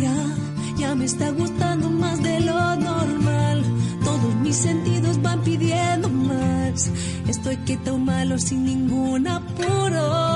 Ya, 0.00 0.36
ya 0.78 0.94
me 0.94 1.04
está 1.04 1.30
gustando 1.32 1.90
más 1.90 2.22
de 2.22 2.40
lo 2.40 2.76
normal. 2.76 3.62
Todos 4.02 4.34
mis 4.36 4.56
sentidos 4.56 5.20
van 5.20 5.42
pidiendo 5.42 6.08
más. 6.08 6.90
Estoy 7.28 7.58
quieto 7.58 7.98
malo 7.98 8.38
sin 8.38 8.64
ningún 8.64 9.28
apuro. 9.28 10.27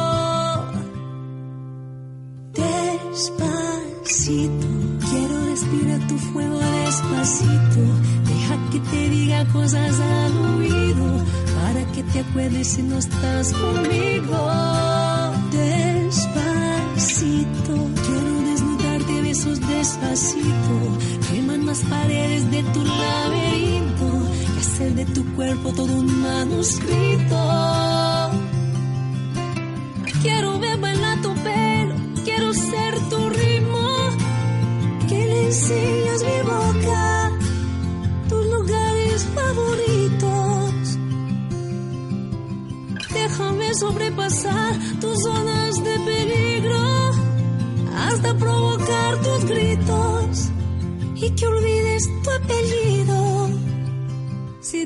Tu 6.13 6.19
fuego 6.19 6.59
despacito. 6.59 7.83
Deja 8.29 8.57
que 8.71 8.81
te 8.81 9.09
diga 9.09 9.45
cosas 9.47 10.01
al 10.01 10.37
oído 10.57 11.07
para 11.57 11.83
que 11.93 12.03
te 12.03 12.21
acuerdes 12.21 12.69
si 12.69 12.83
no 12.83 12.99
estás 12.99 13.53
conmigo. 13.53 14.37
Despacito, 15.53 16.55
quiero 18.07 18.43
desnudarte 18.51 19.23
besos 19.23 19.59
despacito. 19.61 20.77
Queman 21.31 21.67
las 21.67 21.81
paredes 21.85 22.51
de 22.51 22.63
tu 22.75 22.85
laberinto 22.85 24.09
y 24.57 24.59
hacer 24.61 24.95
de 24.95 25.07
tu 25.07 25.25
cuerpo 25.35 25.73
todo 25.73 25.93
un 25.95 26.21
manuscrito. 26.21 27.82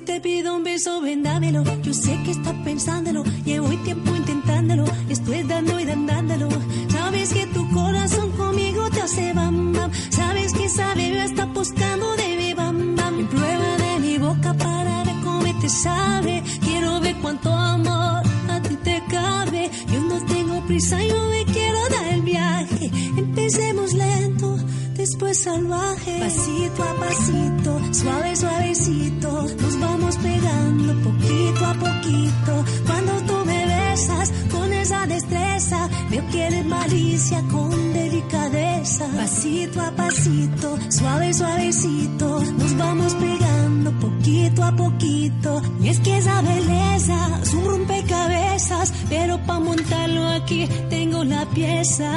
Te 0.06 0.20
pido 0.20 0.54
un 0.54 0.62
beso, 0.62 1.00
ven 1.00 1.22
dámelo. 1.24 1.64
Yo 1.82 1.92
sé 1.92 2.16
que 2.24 2.30
estás 2.30 2.54
pensándolo. 2.64 3.24
Llevo 3.44 3.68
tiempo 3.88 4.14
intentándolo. 4.14 4.84
Estoy 5.08 5.42
dando 5.42 5.78
y 5.80 5.84
dándolo. 5.84 6.48
Sabes 6.88 7.32
que 7.34 7.46
tu 7.48 7.68
corazón 7.70 8.30
conmigo 8.32 8.88
te 8.90 9.02
hace 9.02 9.32
bam 9.32 9.72
bam. 9.72 9.90
Sabes 10.10 10.52
que 10.52 10.64
esa 10.64 10.94
bebé 10.94 11.24
está 11.24 11.46
buscando 11.46 12.06
de 12.16 12.36
mi 12.36 12.54
bam 12.54 12.96
bam. 12.96 13.20
Y 13.20 13.24
prueba 13.24 13.76
de 13.84 13.98
mi 13.98 14.18
boca 14.18 14.54
para 14.54 15.04
ver 15.04 15.16
cómo 15.24 15.60
te 15.60 15.68
sabe. 15.68 16.42
Quiero 16.60 17.00
ver 17.00 17.16
cuánto 17.16 17.50
amor 17.52 18.22
a 18.48 18.60
ti 18.62 18.76
te 18.76 19.02
cabe. 19.10 19.70
Yo 19.92 20.00
no 20.02 20.24
tengo 20.26 20.60
prisa, 20.66 21.02
yo 21.02 21.18
me 21.30 21.44
quiero 21.52 21.80
dar 21.88 22.06
el 22.14 22.22
viaje. 22.22 22.90
Empecemos 23.16 23.92
lento 23.92 24.56
después 24.96 25.38
salvaje. 25.38 26.20
Pasito 26.20 26.84
eres 36.40 36.64
malicia 36.66 37.42
con 37.50 37.92
delicadeza. 37.92 39.06
Pasito 39.16 39.80
a 39.80 39.90
pasito, 39.92 40.78
suave, 40.88 41.32
suavecito, 41.32 42.40
nos 42.58 42.76
vamos 42.76 43.14
pegando 43.14 43.92
poquito 43.92 44.62
a 44.64 44.72
poquito. 44.74 45.62
Y 45.80 45.88
es 45.88 46.00
que 46.00 46.18
esa 46.18 46.42
belleza 46.42 47.40
es 47.42 47.54
un 47.54 47.64
rompecabezas, 47.64 48.92
pero 49.08 49.38
para 49.46 49.60
montarlo 49.60 50.28
aquí 50.28 50.68
tengo 50.90 51.24
la 51.24 51.44
pieza. 51.46 52.12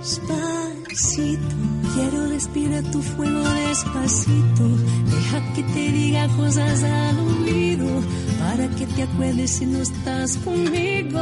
Despacito, 0.00 1.56
quiero 1.94 2.28
respirar 2.28 2.82
tu 2.90 3.02
fuego 3.02 3.40
despacito. 3.40 4.68
Deja 5.06 5.52
que 5.54 5.62
te 5.62 5.92
diga 5.92 6.28
cosas 6.36 6.82
al 6.82 7.18
oído 7.18 8.02
para 8.38 8.68
que 8.68 8.86
te 8.86 9.02
acuerdes 9.02 9.50
si 9.50 9.66
no 9.66 9.78
estás 9.78 10.36
conmigo. 10.38 11.20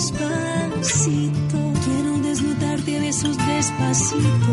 Despacito, 0.00 1.58
quiero 1.84 2.18
desnudarte 2.22 2.96
a 2.96 3.00
besos 3.00 3.36
despacito. 3.36 4.52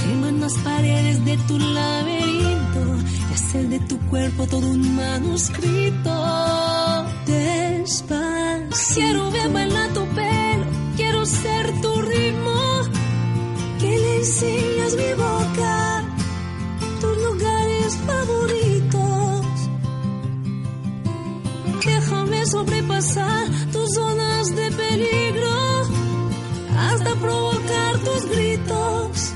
Queman 0.00 0.40
las 0.40 0.54
paredes 0.54 1.22
de 1.22 1.36
tu 1.36 1.58
laberinto 1.58 2.82
y 3.30 3.34
hacer 3.34 3.68
de 3.68 3.80
tu 3.80 3.98
cuerpo 4.08 4.46
todo 4.46 4.66
un 4.66 4.96
manuscrito. 4.96 6.14
Despacito, 7.26 8.94
quiero 8.94 9.30
ver 9.32 9.50
bailar 9.50 9.92
tu 9.92 10.06
pelo, 10.16 10.64
quiero 10.96 11.26
ser 11.26 11.80
tu 11.82 12.00
ritmo. 12.00 12.56
Que 13.78 13.98
le 13.98 14.16
enseñas 14.16 14.96
mi 14.96 15.12
boca, 15.12 15.35
sobrepasar 22.46 23.48
tus 23.72 23.92
zonas 23.94 24.54
de 24.54 24.70
peligro 24.70 25.50
hasta 26.76 27.14
provocar 27.16 27.98
tus 27.98 28.30
gritos 28.30 29.32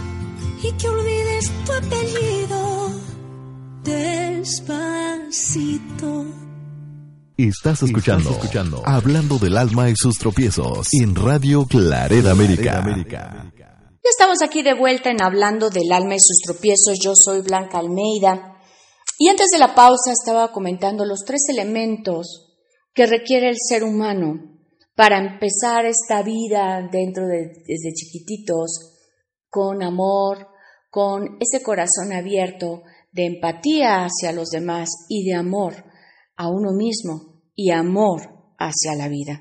y 0.62 0.72
que 0.72 0.88
olvides 0.88 1.50
tu 1.64 1.72
apellido. 1.72 2.90
Despacito. 3.82 5.00
Estás 7.36 7.82
escuchando, 7.82 8.38
Hablando 8.84 9.38
del 9.38 9.56
alma 9.56 9.88
y 9.88 9.94
sus 9.96 10.18
tropiezos 10.18 10.88
en 10.92 11.16
Radio 11.16 11.64
Clareda 11.66 12.32
América. 12.32 12.84
Ya 13.56 14.10
estamos 14.10 14.42
aquí 14.42 14.62
de 14.62 14.74
vuelta 14.74 15.10
en 15.10 15.22
Hablando 15.22 15.70
del 15.70 15.90
alma 15.90 16.16
y 16.16 16.20
sus 16.20 16.42
tropiezos. 16.44 16.98
Yo 17.02 17.16
soy 17.16 17.40
Blanca 17.40 17.78
Almeida. 17.78 18.58
Y 19.18 19.28
antes 19.28 19.48
de 19.50 19.58
la 19.58 19.74
pausa 19.74 20.12
estaba 20.12 20.52
comentando 20.52 21.06
los 21.06 21.24
tres 21.24 21.48
elementos 21.48 22.49
que 22.92 23.06
requiere 23.06 23.48
el 23.48 23.56
ser 23.58 23.84
humano 23.84 24.58
para 24.94 25.18
empezar 25.18 25.86
esta 25.86 26.22
vida 26.22 26.86
dentro 26.90 27.26
de 27.26 27.52
desde 27.66 27.92
chiquititos 27.94 28.90
con 29.48 29.82
amor, 29.82 30.48
con 30.90 31.38
ese 31.40 31.62
corazón 31.62 32.12
abierto 32.12 32.82
de 33.12 33.26
empatía 33.26 34.04
hacia 34.04 34.32
los 34.32 34.50
demás 34.50 34.88
y 35.08 35.24
de 35.28 35.34
amor 35.34 35.84
a 36.36 36.48
uno 36.48 36.72
mismo 36.72 37.42
y 37.54 37.70
amor 37.70 38.54
hacia 38.58 38.94
la 38.94 39.08
vida. 39.08 39.40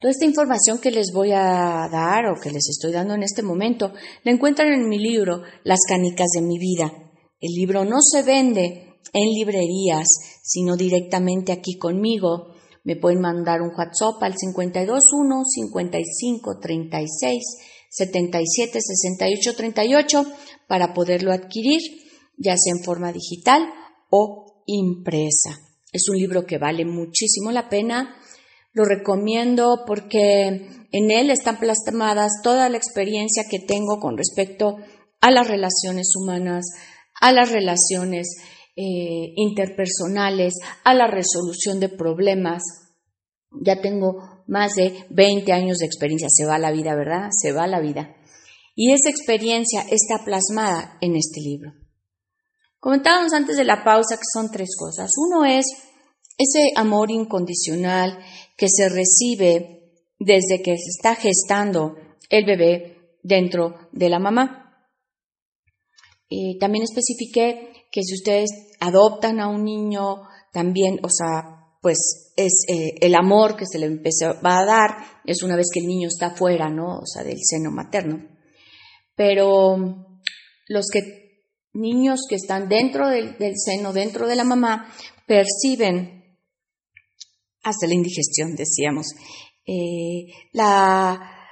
Toda 0.00 0.10
esta 0.10 0.24
información 0.24 0.80
que 0.80 0.90
les 0.90 1.12
voy 1.12 1.30
a 1.30 1.88
dar 1.90 2.26
o 2.26 2.40
que 2.40 2.50
les 2.50 2.68
estoy 2.68 2.92
dando 2.92 3.14
en 3.14 3.22
este 3.22 3.42
momento 3.42 3.92
la 4.24 4.32
encuentran 4.32 4.72
en 4.72 4.88
mi 4.88 4.98
libro 4.98 5.42
Las 5.62 5.78
canicas 5.88 6.26
de 6.34 6.42
mi 6.42 6.58
vida. 6.58 6.92
El 7.40 7.52
libro 7.54 7.84
no 7.84 7.98
se 8.00 8.22
vende 8.22 8.91
en 9.12 9.28
librerías, 9.30 10.06
sino 10.42 10.76
directamente 10.76 11.52
aquí 11.52 11.78
conmigo. 11.78 12.54
Me 12.84 12.96
pueden 12.96 13.20
mandar 13.20 13.62
un 13.62 13.70
WhatsApp 13.76 14.22
al 14.22 14.34
521 14.34 15.44
55 15.44 16.58
36 16.60 17.42
77 17.90 18.80
68 18.80 19.56
38 19.56 20.26
para 20.66 20.94
poderlo 20.94 21.32
adquirir, 21.32 21.80
ya 22.36 22.56
sea 22.56 22.74
en 22.76 22.82
forma 22.82 23.12
digital 23.12 23.68
o 24.10 24.64
impresa. 24.66 25.58
Es 25.92 26.08
un 26.08 26.16
libro 26.16 26.46
que 26.46 26.58
vale 26.58 26.84
muchísimo 26.84 27.52
la 27.52 27.68
pena. 27.68 28.16
Lo 28.72 28.84
recomiendo 28.84 29.84
porque 29.86 30.46
en 30.92 31.10
él 31.10 31.30
están 31.30 31.58
plasmadas 31.58 32.32
toda 32.42 32.70
la 32.70 32.78
experiencia 32.78 33.44
que 33.50 33.58
tengo 33.58 34.00
con 34.00 34.16
respecto 34.16 34.76
a 35.20 35.30
las 35.30 35.46
relaciones 35.46 36.14
humanas, 36.16 36.64
a 37.20 37.32
las 37.32 37.52
relaciones 37.52 38.28
eh, 38.74 39.32
interpersonales, 39.36 40.54
a 40.84 40.94
la 40.94 41.06
resolución 41.06 41.78
de 41.78 41.88
problemas. 41.88 42.62
Ya 43.50 43.80
tengo 43.82 44.44
más 44.46 44.74
de 44.76 45.04
20 45.10 45.52
años 45.52 45.78
de 45.78 45.86
experiencia, 45.86 46.28
se 46.30 46.46
va 46.46 46.58
la 46.58 46.72
vida, 46.72 46.94
¿verdad? 46.94 47.28
Se 47.30 47.52
va 47.52 47.66
la 47.66 47.80
vida. 47.80 48.16
Y 48.74 48.92
esa 48.92 49.10
experiencia 49.10 49.82
está 49.90 50.24
plasmada 50.24 50.96
en 51.00 51.16
este 51.16 51.40
libro. 51.40 51.72
Comentábamos 52.78 53.32
antes 53.34 53.56
de 53.56 53.64
la 53.64 53.84
pausa 53.84 54.16
que 54.16 54.24
son 54.32 54.50
tres 54.50 54.70
cosas. 54.78 55.10
Uno 55.18 55.44
es 55.44 55.66
ese 56.38 56.72
amor 56.74 57.10
incondicional 57.10 58.18
que 58.56 58.68
se 58.68 58.88
recibe 58.88 59.82
desde 60.18 60.62
que 60.62 60.76
se 60.78 60.90
está 60.96 61.14
gestando 61.14 61.96
el 62.30 62.44
bebé 62.46 63.18
dentro 63.22 63.74
de 63.92 64.08
la 64.08 64.18
mamá. 64.18 64.58
también 66.58 66.84
especifiqué 66.84 67.71
que 67.92 68.02
si 68.02 68.14
ustedes 68.14 68.50
adoptan 68.80 69.38
a 69.38 69.48
un 69.48 69.64
niño, 69.64 70.22
también, 70.52 70.98
o 71.04 71.10
sea, 71.10 71.76
pues 71.82 72.32
es 72.36 72.64
eh, 72.68 72.94
el 73.00 73.14
amor 73.14 73.56
que 73.56 73.66
se 73.66 73.78
le 73.78 73.88
va 74.44 74.58
a 74.58 74.64
dar, 74.64 75.20
es 75.24 75.42
una 75.42 75.56
vez 75.56 75.66
que 75.72 75.80
el 75.80 75.86
niño 75.86 76.08
está 76.08 76.30
fuera, 76.30 76.70
¿no? 76.70 76.98
O 76.98 77.06
sea, 77.06 77.22
del 77.22 77.38
seno 77.42 77.70
materno. 77.70 78.26
Pero 79.14 79.76
los 80.68 80.86
que, 80.90 81.00
niños 81.74 82.20
que 82.28 82.36
están 82.36 82.68
dentro 82.68 83.08
del, 83.08 83.36
seno, 83.56 83.92
dentro 83.92 84.26
de 84.26 84.36
la 84.36 84.44
mamá, 84.44 84.90
perciben 85.26 86.38
hasta 87.62 87.86
la 87.86 87.94
indigestión, 87.94 88.54
decíamos, 88.56 89.08
eh, 89.66 90.32
la, 90.52 91.46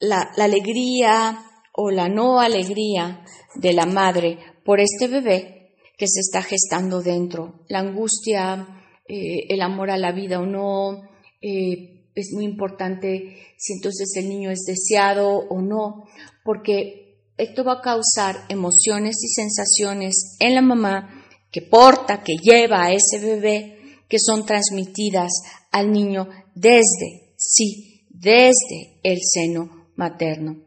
la 0.00 0.44
alegría 0.44 1.44
o 1.74 1.90
la 1.90 2.08
no 2.08 2.40
alegría 2.40 3.24
de 3.54 3.72
la 3.72 3.86
madre 3.86 4.51
por 4.64 4.80
este 4.80 5.08
bebé 5.08 5.74
que 5.96 6.06
se 6.06 6.20
está 6.20 6.42
gestando 6.42 7.00
dentro, 7.00 7.64
la 7.68 7.80
angustia, 7.80 8.66
eh, 9.08 9.46
el 9.48 9.60
amor 9.62 9.90
a 9.90 9.98
la 9.98 10.12
vida 10.12 10.40
o 10.40 10.46
no, 10.46 11.02
eh, 11.40 12.08
es 12.14 12.32
muy 12.32 12.44
importante 12.44 13.36
si 13.56 13.74
entonces 13.74 14.12
el 14.16 14.28
niño 14.28 14.50
es 14.50 14.64
deseado 14.66 15.28
o 15.30 15.60
no, 15.60 16.04
porque 16.44 17.02
esto 17.36 17.64
va 17.64 17.74
a 17.74 17.80
causar 17.80 18.36
emociones 18.48 19.16
y 19.22 19.28
sensaciones 19.28 20.36
en 20.40 20.54
la 20.54 20.62
mamá 20.62 21.24
que 21.50 21.62
porta, 21.62 22.22
que 22.22 22.36
lleva 22.42 22.84
a 22.84 22.92
ese 22.92 23.18
bebé, 23.24 23.78
que 24.08 24.18
son 24.18 24.44
transmitidas 24.44 25.30
al 25.70 25.90
niño 25.90 26.28
desde, 26.54 27.34
sí, 27.36 28.06
desde 28.10 29.00
el 29.02 29.18
seno 29.22 29.88
materno. 29.96 30.64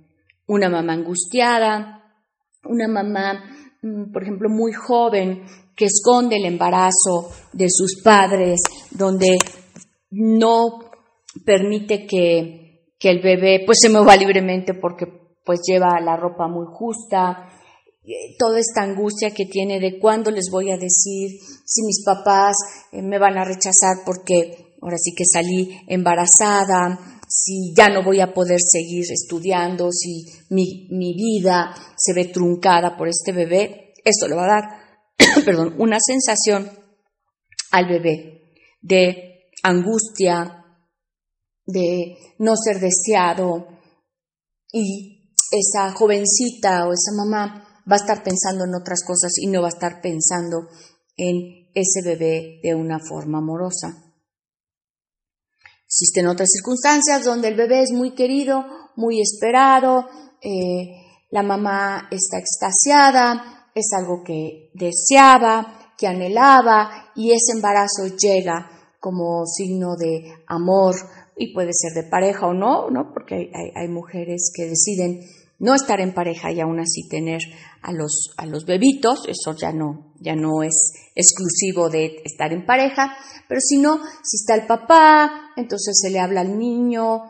Una 0.47 0.69
mamá 0.69 0.93
angustiada, 0.93 2.03
una 2.63 2.87
mamá 2.87 3.54
por 4.11 4.23
ejemplo, 4.23 4.49
muy 4.49 4.73
joven, 4.73 5.43
que 5.75 5.85
esconde 5.85 6.37
el 6.37 6.45
embarazo 6.45 7.31
de 7.53 7.67
sus 7.69 8.01
padres, 8.03 8.59
donde 8.91 9.37
no 10.11 10.79
permite 11.45 12.05
que, 12.05 12.63
el 13.05 13.21
bebé 13.21 13.61
pues 13.67 13.77
se 13.83 13.89
mueva 13.89 14.15
libremente 14.15 14.73
porque 14.73 15.05
pues 15.45 15.59
lleva 15.63 15.99
la 16.01 16.17
ropa 16.17 16.47
muy 16.47 16.65
justa, 16.67 17.47
eh, 18.03 18.35
toda 18.39 18.57
esta 18.57 18.81
angustia 18.81 19.29
que 19.29 19.45
tiene 19.45 19.79
de 19.79 19.99
cuándo 19.99 20.31
les 20.31 20.49
voy 20.51 20.71
a 20.71 20.75
decir 20.75 21.39
si 21.65 21.83
mis 21.85 22.03
papás 22.03 22.55
eh, 22.91 23.03
me 23.03 23.19
van 23.19 23.37
a 23.37 23.45
rechazar 23.45 23.97
porque 24.03 24.73
ahora 24.81 24.97
sí 24.97 25.13
que 25.15 25.23
salí 25.23 25.79
embarazada, 25.87 27.14
si 27.27 27.73
ya 27.75 27.89
no 27.89 28.03
voy 28.03 28.19
a 28.21 28.33
poder 28.33 28.59
seguir 28.59 29.05
estudiando, 29.11 29.91
si 29.91 30.25
mi, 30.49 30.87
vida 30.89 31.75
se 31.97 32.13
ve 32.13 32.25
truncada 32.25 32.95
por 32.97 33.07
este 33.07 33.31
bebé, 33.31 33.93
eso 34.03 34.27
le 34.27 34.35
va 34.35 34.43
a 34.43 34.47
dar, 34.47 34.63
perdón, 35.45 35.75
una 35.77 35.97
sensación 35.99 36.69
al 37.71 37.87
bebé 37.87 38.53
de 38.81 39.49
angustia, 39.63 40.63
de 41.65 42.17
no 42.37 42.53
ser 42.55 42.79
deseado 42.79 43.67
y 44.71 45.33
esa 45.51 45.91
jovencita 45.91 46.87
o 46.87 46.93
esa 46.93 47.11
mamá 47.15 47.83
va 47.89 47.95
a 47.95 47.99
estar 47.99 48.23
pensando 48.23 48.65
en 48.65 48.75
otras 48.75 49.03
cosas 49.03 49.33
y 49.37 49.47
no 49.47 49.61
va 49.61 49.67
a 49.67 49.75
estar 49.75 50.01
pensando 50.01 50.67
en 51.17 51.69
ese 51.73 52.01
bebé 52.03 52.59
de 52.61 52.75
una 52.75 52.99
forma 52.99 53.39
amorosa. 53.39 54.04
Existen 55.87 56.27
otras 56.27 56.49
circunstancias 56.51 57.23
donde 57.23 57.49
el 57.49 57.55
bebé 57.55 57.81
es 57.81 57.91
muy 57.91 58.15
querido, 58.15 58.65
muy 58.95 59.21
esperado, 59.21 60.07
eh, 60.41 61.05
la 61.29 61.43
mamá 61.43 62.07
está 62.11 62.37
extasiada, 62.37 63.69
es 63.73 63.87
algo 63.97 64.23
que 64.23 64.71
deseaba, 64.73 65.93
que 65.97 66.07
anhelaba 66.07 67.11
y 67.15 67.31
ese 67.31 67.53
embarazo 67.53 68.07
llega 68.07 68.69
como 68.99 69.45
signo 69.45 69.95
de 69.95 70.33
amor 70.47 70.95
y 71.37 71.53
puede 71.53 71.71
ser 71.73 71.91
de 71.93 72.09
pareja 72.09 72.47
o 72.47 72.53
no, 72.53 72.89
¿no? 72.89 73.11
Porque 73.13 73.51
hay 73.75 73.87
mujeres 73.87 74.51
que 74.55 74.65
deciden 74.65 75.21
no 75.59 75.73
estar 75.73 75.99
en 76.01 76.13
pareja 76.13 76.51
y 76.51 76.59
aún 76.59 76.79
así 76.79 77.07
tener 77.07 77.41
a 77.85 77.91
los, 77.91 78.33
a 78.37 78.47
los 78.47 78.65
bebitos, 78.65 79.27
eso 79.27 79.55
ya 79.55 79.71
no, 79.71 80.13
ya 80.19 80.35
no 80.35 80.63
es 80.63 80.91
exclusivo 81.13 81.89
de 81.89 82.21
estar 82.25 82.51
en 82.51 82.65
pareja, 82.65 83.15
pero 83.47 83.61
si 83.61 83.77
no, 83.77 83.97
si 84.23 84.37
está 84.37 84.55
el 84.55 84.65
papá, 84.65 85.51
entonces 85.55 85.99
se 86.01 86.09
le 86.09 86.19
habla 86.19 86.41
al 86.41 86.57
niño, 86.57 87.21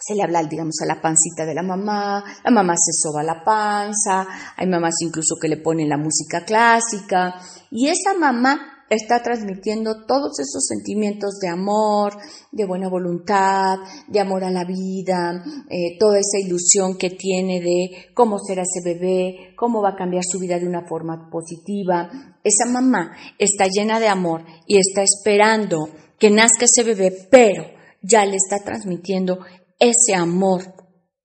se 0.00 0.14
le 0.14 0.22
habla, 0.22 0.42
digamos, 0.44 0.76
a 0.82 0.86
la 0.86 1.02
pancita 1.02 1.44
de 1.44 1.54
la 1.54 1.62
mamá, 1.62 2.24
la 2.42 2.50
mamá 2.50 2.74
se 2.76 2.92
soba 2.92 3.22
la 3.22 3.44
panza, 3.44 4.26
hay 4.56 4.66
mamás 4.66 4.94
incluso 5.00 5.36
que 5.40 5.48
le 5.48 5.58
ponen 5.58 5.90
la 5.90 5.98
música 5.98 6.46
clásica, 6.46 7.34
y 7.70 7.88
esa 7.88 8.14
mamá 8.18 8.81
está 8.94 9.22
transmitiendo 9.22 10.04
todos 10.06 10.38
esos 10.38 10.66
sentimientos 10.66 11.38
de 11.40 11.48
amor, 11.48 12.12
de 12.50 12.66
buena 12.66 12.88
voluntad, 12.88 13.78
de 14.08 14.20
amor 14.20 14.44
a 14.44 14.50
la 14.50 14.64
vida, 14.64 15.42
eh, 15.70 15.96
toda 15.98 16.18
esa 16.18 16.38
ilusión 16.38 16.96
que 16.98 17.10
tiene 17.10 17.60
de 17.60 18.12
cómo 18.14 18.38
será 18.38 18.62
ese 18.62 18.82
bebé, 18.84 19.54
cómo 19.56 19.82
va 19.82 19.90
a 19.90 19.96
cambiar 19.96 20.24
su 20.24 20.38
vida 20.38 20.58
de 20.58 20.66
una 20.66 20.86
forma 20.86 21.28
positiva. 21.30 22.10
Esa 22.44 22.66
mamá 22.70 23.16
está 23.38 23.66
llena 23.66 24.00
de 24.00 24.08
amor 24.08 24.44
y 24.66 24.78
está 24.78 25.02
esperando 25.02 25.88
que 26.18 26.30
nazca 26.30 26.66
ese 26.66 26.84
bebé, 26.84 27.28
pero 27.30 27.64
ya 28.02 28.24
le 28.26 28.36
está 28.36 28.62
transmitiendo 28.64 29.38
ese 29.78 30.14
amor 30.14 30.62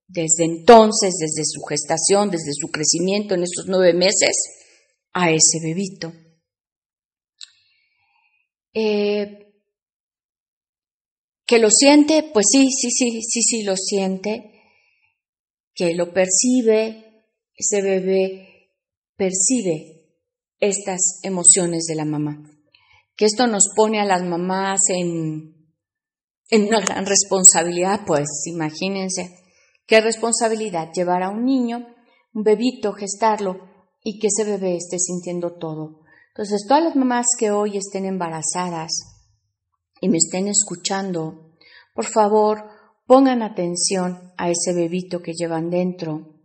desde 0.06 0.44
entonces, 0.44 1.14
desde 1.20 1.44
su 1.44 1.60
gestación, 1.68 2.30
desde 2.30 2.52
su 2.54 2.68
crecimiento 2.68 3.34
en 3.34 3.42
esos 3.42 3.66
nueve 3.66 3.92
meses, 3.92 4.30
a 5.12 5.30
ese 5.30 5.58
bebito. 5.62 6.12
Eh, 8.80 9.56
que 11.44 11.58
lo 11.58 11.68
siente, 11.68 12.30
pues 12.32 12.46
sí, 12.48 12.70
sí, 12.70 12.90
sí, 12.92 13.22
sí, 13.22 13.42
sí 13.42 13.62
lo 13.64 13.74
siente, 13.74 14.52
que 15.74 15.94
lo 15.94 16.12
percibe, 16.12 17.24
ese 17.56 17.82
bebé 17.82 18.70
percibe 19.16 20.14
estas 20.60 21.18
emociones 21.24 21.86
de 21.86 21.96
la 21.96 22.04
mamá. 22.04 22.40
Que 23.16 23.24
esto 23.24 23.48
nos 23.48 23.64
pone 23.74 24.00
a 24.00 24.04
las 24.04 24.22
mamás 24.22 24.78
en, 24.90 25.74
en 26.48 26.68
una 26.68 26.78
gran 26.78 27.04
responsabilidad, 27.04 28.02
pues 28.06 28.28
imagínense, 28.46 29.40
qué 29.88 30.00
responsabilidad 30.00 30.92
llevar 30.94 31.24
a 31.24 31.30
un 31.30 31.44
niño, 31.44 31.84
un 32.32 32.44
bebito, 32.44 32.92
gestarlo 32.92 33.58
y 34.04 34.20
que 34.20 34.28
ese 34.28 34.48
bebé 34.48 34.76
esté 34.76 35.00
sintiendo 35.00 35.58
todo 35.58 36.04
entonces, 36.38 36.66
todas 36.68 36.84
las 36.84 36.94
mamás 36.94 37.26
que 37.36 37.50
hoy 37.50 37.76
estén 37.76 38.04
embarazadas 38.04 38.92
y 40.00 40.08
me 40.08 40.18
estén 40.18 40.46
escuchando, 40.46 41.56
por 41.92 42.06
favor, 42.06 42.62
pongan 43.08 43.42
atención 43.42 44.32
a 44.36 44.48
ese 44.48 44.72
bebito 44.72 45.20
que 45.20 45.32
llevan 45.32 45.68
dentro. 45.68 46.36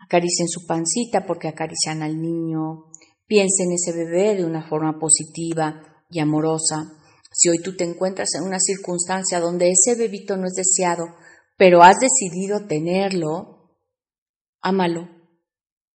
Acaricien 0.00 0.48
su 0.48 0.66
pancita 0.66 1.24
porque 1.24 1.46
acarician 1.46 2.02
al 2.02 2.20
niño. 2.20 2.86
Piensen 3.24 3.68
en 3.68 3.74
ese 3.74 3.92
bebé 3.92 4.34
de 4.34 4.44
una 4.44 4.68
forma 4.68 4.98
positiva 4.98 5.80
y 6.10 6.18
amorosa. 6.18 6.82
Si 7.30 7.50
hoy 7.50 7.62
tú 7.62 7.76
te 7.76 7.84
encuentras 7.84 8.30
en 8.34 8.48
una 8.48 8.58
circunstancia 8.58 9.38
donde 9.38 9.70
ese 9.70 9.94
bebito 9.94 10.36
no 10.36 10.48
es 10.48 10.54
deseado, 10.54 11.04
pero 11.56 11.84
has 11.84 12.00
decidido 12.00 12.66
tenerlo, 12.66 13.76
ámalo, 14.60 15.21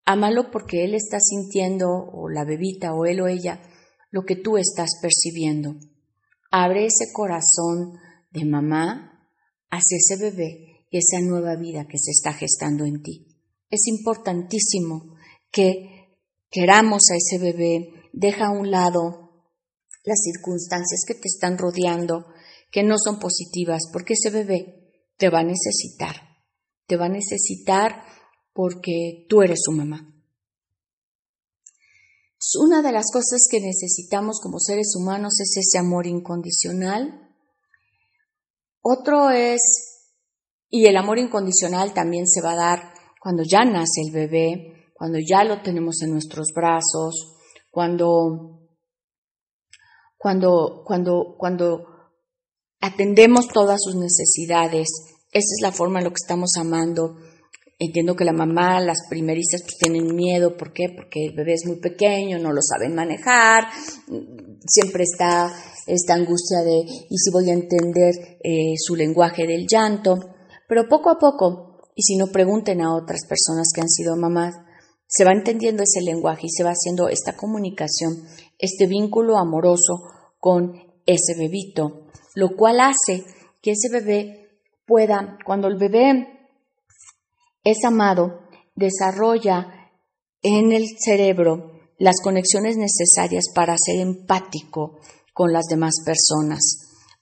Ámalo 0.10 0.52
porque 0.52 0.86
él 0.86 0.96
está 0.96 1.18
sintiendo, 1.20 1.90
o 1.90 2.30
la 2.30 2.46
bebita, 2.46 2.94
o 2.94 3.06
él 3.06 3.20
o 3.20 3.28
ella, 3.28 3.62
lo 4.10 4.24
que 4.24 4.38
tú 4.38 4.56
estás 4.56 4.92
percibiendo. 5.02 5.76
Abre 6.50 6.86
ese 6.86 7.12
corazón 7.12 8.00
de 8.32 8.46
mamá 8.46 9.30
hacia 9.70 9.98
ese 9.98 10.16
bebé 10.16 10.86
y 10.90 11.00
esa 11.00 11.20
nueva 11.20 11.58
vida 11.58 11.88
que 11.90 11.98
se 11.98 12.12
está 12.12 12.32
gestando 12.32 12.86
en 12.86 13.04
ti. 13.04 13.36
Es 13.70 13.86
importantísimo 13.88 15.18
que 15.52 16.16
queramos 16.50 17.04
a 17.12 17.18
ese 17.18 17.38
bebé, 17.38 17.90
deja 18.14 18.48
a 18.48 18.58
un 18.58 18.72
lado 18.72 19.44
las 20.06 20.20
circunstancias 20.24 21.02
que 21.06 21.16
te 21.16 21.28
están 21.28 21.58
rodeando, 21.58 22.28
que 22.72 22.82
no 22.82 22.96
son 22.98 23.20
positivas, 23.20 23.82
porque 23.92 24.14
ese 24.14 24.30
bebé 24.30 25.04
te 25.18 25.30
va 25.30 25.40
a 25.40 25.44
necesitar, 25.44 26.16
te 26.86 26.96
va 26.96 27.08
a 27.08 27.10
necesitar 27.10 28.06
porque 28.58 29.28
tú 29.30 29.44
eres 29.44 29.60
su 29.64 29.72
mamá. 29.72 30.12
Una 32.60 32.82
de 32.82 32.92
las 32.92 33.12
cosas 33.14 33.48
que 33.52 33.62
necesitamos 33.62 34.40
como 34.42 34.60
seres 34.60 34.96
humanos 34.98 35.40
es 35.40 35.58
ese 35.58 35.78
amor 35.78 36.08
incondicional. 36.08 37.30
Otro 38.82 39.30
es, 39.30 39.62
y 40.70 40.88
el 40.88 40.98
amor 40.98 41.20
incondicional 41.20 41.94
también 41.94 42.28
se 42.28 42.42
va 42.42 42.54
a 42.54 42.56
dar 42.56 42.94
cuando 43.22 43.44
ya 43.44 43.64
nace 43.64 44.02
el 44.08 44.12
bebé, 44.12 44.90
cuando 44.96 45.20
ya 45.20 45.44
lo 45.44 45.62
tenemos 45.62 46.02
en 46.02 46.14
nuestros 46.14 46.48
brazos, 46.56 47.36
cuando, 47.70 48.72
cuando, 50.18 50.82
cuando, 50.84 51.36
cuando 51.38 51.86
atendemos 52.82 53.50
todas 53.50 53.84
sus 53.84 53.94
necesidades. 53.94 54.88
Esa 55.32 55.54
es 55.56 55.62
la 55.62 55.72
forma 55.72 56.00
en 56.00 56.06
la 56.06 56.10
que 56.10 56.24
estamos 56.24 56.54
amando. 56.58 57.18
Entiendo 57.80 58.16
que 58.16 58.26
la 58.26 58.34
mamá, 58.34 58.80
las 58.80 59.08
primerizas, 59.08 59.62
pues 59.62 59.78
tienen 59.78 60.16
miedo. 60.16 60.58
¿Por 60.58 60.74
qué? 60.74 60.90
Porque 60.96 61.28
el 61.28 61.36
bebé 61.36 61.54
es 61.54 61.66
muy 61.68 61.80
pequeño, 61.80 62.40
no 62.40 62.52
lo 62.52 62.62
saben 62.62 62.96
manejar. 62.96 63.66
Siempre 64.66 65.04
está 65.04 65.54
esta 65.86 66.16
angustia 66.16 66.64
de, 66.64 66.80
¿y 66.80 67.18
si 67.18 67.32
voy 67.32 67.52
a 67.52 67.54
entender 67.54 68.40
eh, 68.44 68.74
su 68.78 68.96
lenguaje 68.96 69.46
del 69.46 69.68
llanto? 69.68 70.18
Pero 70.68 70.88
poco 70.90 71.12
a 71.12 71.20
poco, 71.20 71.82
y 71.96 72.02
si 72.02 72.18
no 72.18 72.28
pregunten 72.28 72.82
a 72.82 72.96
otras 72.96 73.22
personas 73.28 73.68
que 73.74 73.82
han 73.82 73.90
sido 73.90 74.16
mamás, 74.16 74.56
se 75.08 75.24
va 75.24 75.32
entendiendo 75.32 75.84
ese 75.84 76.02
lenguaje 76.02 76.48
y 76.48 76.50
se 76.50 76.64
va 76.64 76.72
haciendo 76.72 77.10
esta 77.10 77.38
comunicación, 77.38 78.24
este 78.58 78.88
vínculo 78.88 79.38
amoroso 79.38 80.02
con 80.40 80.74
ese 81.06 81.38
bebito, 81.38 82.08
lo 82.36 82.56
cual 82.56 82.80
hace 82.82 83.24
que 83.62 83.72
ese 83.72 83.90
bebé 83.90 84.62
pueda, 84.86 85.38
cuando 85.46 85.68
el 85.68 85.78
bebé 85.78 86.37
es 87.70 87.84
amado, 87.84 88.40
desarrolla 88.76 89.92
en 90.42 90.72
el 90.72 90.86
cerebro 90.98 91.74
las 92.00 92.22
conexiones 92.24 92.78
necesarias 92.78 93.46
para 93.54 93.76
ser 93.78 94.00
empático 94.00 95.00
con 95.34 95.52
las 95.52 95.66
demás 95.66 95.96
personas. 96.06 96.62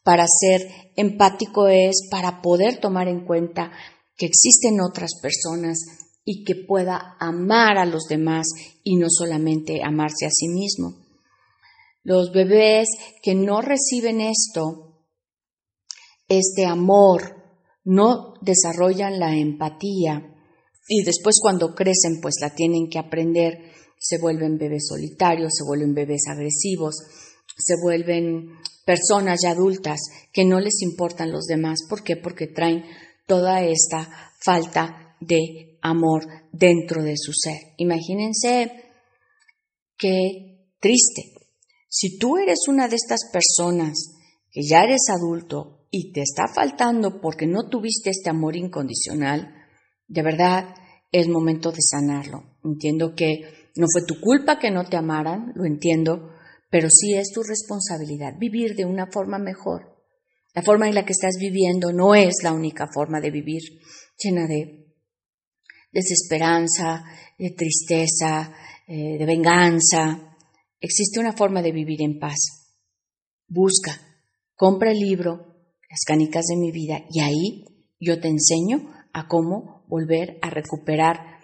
Para 0.04 0.26
ser 0.28 0.92
empático 0.96 1.68
es 1.68 2.08
para 2.12 2.44
poder 2.44 2.80
tomar 2.80 3.08
en 3.08 3.26
cuenta 3.26 3.72
que 4.16 4.28
existen 4.28 4.82
otras 4.82 5.20
personas 5.20 5.80
y 6.24 6.44
que 6.44 6.54
pueda 6.54 7.18
amar 7.20 7.80
a 7.80 7.86
los 7.86 8.04
demás 8.08 8.46
y 8.84 8.98
no 8.98 9.08
solamente 9.10 9.82
amarse 9.84 10.28
a 10.28 10.32
sí 10.32 10.48
mismo. 10.48 10.94
Los 12.04 12.32
bebés 12.32 12.88
que 13.24 13.34
no 13.34 13.62
reciben 13.62 14.22
esto, 14.22 15.08
este 16.28 16.68
amor, 16.68 17.44
no 17.84 18.36
desarrollan 18.42 19.20
la 19.20 19.36
empatía 19.36 20.34
y 20.88 21.04
después 21.04 21.38
cuando 21.42 21.74
crecen 21.74 22.22
pues 22.22 22.36
la 22.42 22.54
tienen 22.54 22.90
que 22.90 23.00
aprender, 23.00 23.72
se 23.98 24.18
vuelven 24.20 24.58
bebés 24.58 24.88
solitarios, 24.88 25.54
se 25.58 25.66
vuelven 25.66 25.94
bebés 25.94 26.28
agresivos, 26.28 26.96
se 27.58 27.76
vuelven 27.82 28.50
personas 28.86 29.40
ya 29.44 29.52
adultas 29.52 30.00
que 30.32 30.46
no 30.46 30.60
les 30.60 30.82
importan 30.82 31.32
los 31.32 31.46
demás. 31.46 31.80
¿Por 31.90 32.04
qué? 32.04 32.16
Porque 32.16 32.48
traen 32.48 32.84
toda 33.26 33.64
esta 33.64 34.32
falta 34.44 35.16
de 35.20 35.80
amor 35.82 36.28
dentro 36.52 37.04
de 37.04 37.16
su 37.18 37.32
ser. 37.34 37.74
Imagínense 37.78 38.72
qué 39.98 40.70
triste. 40.80 41.34
Si 41.90 42.18
tú 42.20 42.38
eres 42.38 42.68
una 42.68 42.88
de 42.88 42.96
estas 42.96 43.22
personas 43.32 43.94
que 44.52 44.62
ya 44.70 44.84
eres 44.84 45.10
adulto 45.10 45.88
y 45.90 46.12
te 46.12 46.22
está 46.22 46.44
faltando 46.54 47.22
porque 47.22 47.48
no 47.48 47.70
tuviste 47.70 48.10
este 48.10 48.30
amor 48.30 48.56
incondicional, 48.56 49.65
de 50.08 50.22
verdad 50.22 50.76
es 51.12 51.28
momento 51.28 51.72
de 51.72 51.82
sanarlo. 51.82 52.44
Entiendo 52.64 53.16
que 53.16 53.70
no 53.76 53.88
fue 53.92 54.06
tu 54.06 54.20
culpa 54.20 54.60
que 54.60 54.72
no 54.72 54.86
te 54.86 54.98
amaran, 54.98 55.52
lo 55.56 55.66
entiendo, 55.66 56.32
pero 56.70 56.90
sí 56.90 57.14
es 57.14 57.32
tu 57.34 57.42
responsabilidad 57.44 58.38
vivir 58.38 58.76
de 58.76 58.86
una 58.86 59.08
forma 59.08 59.38
mejor. 59.38 59.96
La 60.54 60.62
forma 60.62 60.88
en 60.88 60.96
la 60.96 61.06
que 61.06 61.12
estás 61.12 61.36
viviendo 61.40 61.92
no 61.92 62.16
es 62.16 62.36
la 62.44 62.54
única 62.54 62.88
forma 62.94 63.20
de 63.20 63.32
vivir, 63.32 63.62
llena 64.18 64.48
de 64.48 64.86
desesperanza, 65.92 67.04
de 67.38 67.52
tristeza, 67.52 68.54
eh, 68.88 69.18
de 69.18 69.26
venganza. 69.26 70.38
Existe 70.80 71.20
una 71.20 71.34
forma 71.34 71.62
de 71.62 71.72
vivir 71.72 72.02
en 72.02 72.20
paz. 72.20 72.76
Busca, 73.48 74.00
compra 74.56 74.92
el 74.92 75.00
libro, 75.00 75.54
Las 75.90 76.04
canicas 76.06 76.46
de 76.46 76.58
mi 76.58 76.72
vida, 76.72 77.06
y 77.10 77.22
ahí 77.22 77.66
yo 78.00 78.20
te 78.20 78.28
enseño 78.28 78.92
a 79.14 79.28
cómo 79.28 79.75
volver 79.88 80.38
a 80.42 80.50
recuperar, 80.50 81.40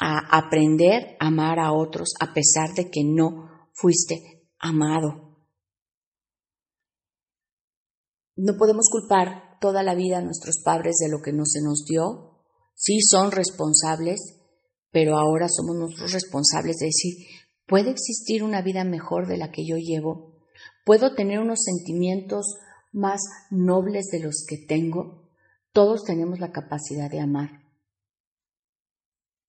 a 0.00 0.38
aprender 0.38 1.16
a 1.20 1.26
amar 1.26 1.58
a 1.58 1.72
otros 1.72 2.14
a 2.20 2.32
pesar 2.32 2.74
de 2.74 2.90
que 2.90 3.04
no 3.04 3.68
fuiste 3.72 4.48
amado. 4.58 5.36
No 8.36 8.56
podemos 8.56 8.88
culpar 8.90 9.58
toda 9.60 9.82
la 9.82 9.94
vida 9.94 10.18
a 10.18 10.22
nuestros 10.22 10.62
padres 10.64 10.96
de 10.98 11.10
lo 11.10 11.20
que 11.22 11.32
no 11.32 11.44
se 11.44 11.60
nos 11.62 11.84
dio, 11.84 12.42
sí 12.74 13.00
son 13.02 13.30
responsables, 13.30 14.40
pero 14.90 15.18
ahora 15.18 15.48
somos 15.48 15.76
nosotros 15.76 16.12
responsables 16.12 16.76
de 16.78 16.86
decir, 16.86 17.26
¿puede 17.66 17.90
existir 17.90 18.42
una 18.42 18.62
vida 18.62 18.84
mejor 18.84 19.28
de 19.28 19.36
la 19.36 19.50
que 19.50 19.66
yo 19.66 19.76
llevo? 19.76 20.38
¿Puedo 20.84 21.14
tener 21.14 21.40
unos 21.40 21.60
sentimientos 21.62 22.56
más 22.92 23.20
nobles 23.50 24.06
de 24.06 24.20
los 24.20 24.44
que 24.48 24.56
tengo? 24.56 25.28
Todos 25.72 26.04
tenemos 26.04 26.40
la 26.40 26.50
capacidad 26.50 27.10
de 27.10 27.20
amar. 27.20 27.59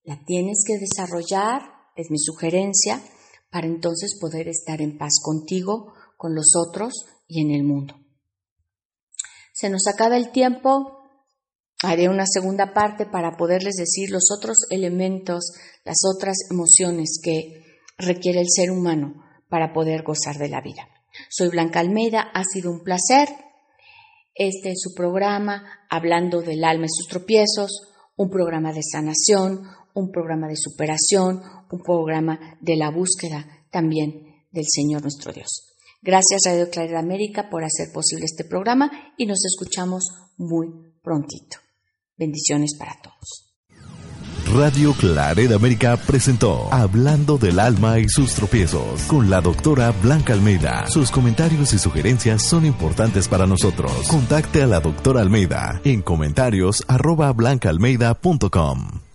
La 0.04 0.24
tienes 0.26 0.64
que 0.66 0.78
desarrollar, 0.78 1.62
es 1.96 2.10
mi 2.10 2.18
sugerencia, 2.18 3.02
para 3.50 3.68
entonces 3.68 4.18
poder 4.20 4.48
estar 4.48 4.82
en 4.82 4.98
paz 4.98 5.20
contigo, 5.22 5.94
con 6.18 6.36
los 6.36 6.54
otros 6.56 6.94
y 7.28 7.42
en 7.42 7.52
el 7.52 7.64
mundo. 7.64 7.96
Se 9.54 9.70
nos 9.70 9.88
acaba 9.88 10.18
el 10.18 10.32
tiempo, 10.32 11.02
Haré 11.84 12.10
una 12.10 12.26
segunda 12.28 12.74
parte 12.74 13.08
para 13.08 13.38
poderles 13.38 13.76
decir 13.76 14.12
los 14.12 14.26
otros 14.32 14.68
elementos, 14.70 15.52
las 15.84 15.98
otras 16.16 16.38
emociones 16.52 17.20
que 17.24 17.66
requiere 17.98 18.40
el 18.40 18.50
ser 18.50 18.70
humano 18.70 19.16
para 19.50 19.74
poder 19.74 20.04
gozar 20.04 20.36
de 20.38 20.48
la 20.48 20.62
vida. 20.62 20.88
Soy 21.30 21.50
Blanca 21.50 21.80
Almeida, 21.80 22.22
ha 22.36 22.44
sido 22.44 22.70
un 22.70 22.84
placer. 22.84 23.30
Este 24.36 24.72
es 24.72 24.80
su 24.80 24.94
programa, 24.94 25.66
hablando 25.90 26.42
del 26.42 26.64
alma 26.64 26.86
y 26.86 26.90
sus 26.90 27.08
tropiezos, 27.08 27.92
un 28.16 28.30
programa 28.30 28.74
de 28.74 28.84
sanación, 28.84 29.64
un 29.93 30.12
programa 30.12 30.47
de 30.47 30.56
superación, 30.56 31.41
un 31.71 31.82
programa 31.82 32.58
de 32.60 32.75
la 32.75 32.91
búsqueda 32.91 33.45
también 33.69 34.45
del 34.51 34.65
Señor 34.67 35.01
nuestro 35.01 35.32
Dios. 35.32 35.75
Gracias 36.01 36.41
Radio 36.45 36.69
Claridad 36.69 36.99
América 36.99 37.49
por 37.49 37.63
hacer 37.63 37.91
posible 37.93 38.25
este 38.25 38.43
programa 38.43 38.91
y 39.17 39.25
nos 39.25 39.45
escuchamos 39.45 40.04
muy 40.38 40.67
prontito. 41.04 41.58
Bendiciones 42.17 42.75
para 42.77 42.99
todos. 43.01 43.51
Radio 44.54 44.93
Claret 44.93 45.51
América 45.54 45.95
presentó 45.95 46.67
Hablando 46.73 47.38
del 47.38 47.58
alma 47.58 47.99
y 47.99 48.10
sus 48.10 48.34
tropiezos 48.34 49.04
con 49.04 49.30
la 49.30 49.39
doctora 49.39 49.91
Blanca 49.91 50.34
Almeida. 50.34 50.88
Sus 50.88 51.10
comentarios 51.10 51.71
y 51.73 51.80
sugerencias 51.80 52.41
son 52.41 52.65
importantes 52.65 53.30
para 53.30 53.47
nosotros. 53.47 53.91
Contacte 54.10 54.62
a 54.62 54.67
la 54.67 54.82
doctora 54.82 55.21
Almeida 55.21 55.80
en 55.86 56.01
comentarios 56.01 56.84
arroba 56.88 57.32
blancaalmeida.com. 57.32 59.11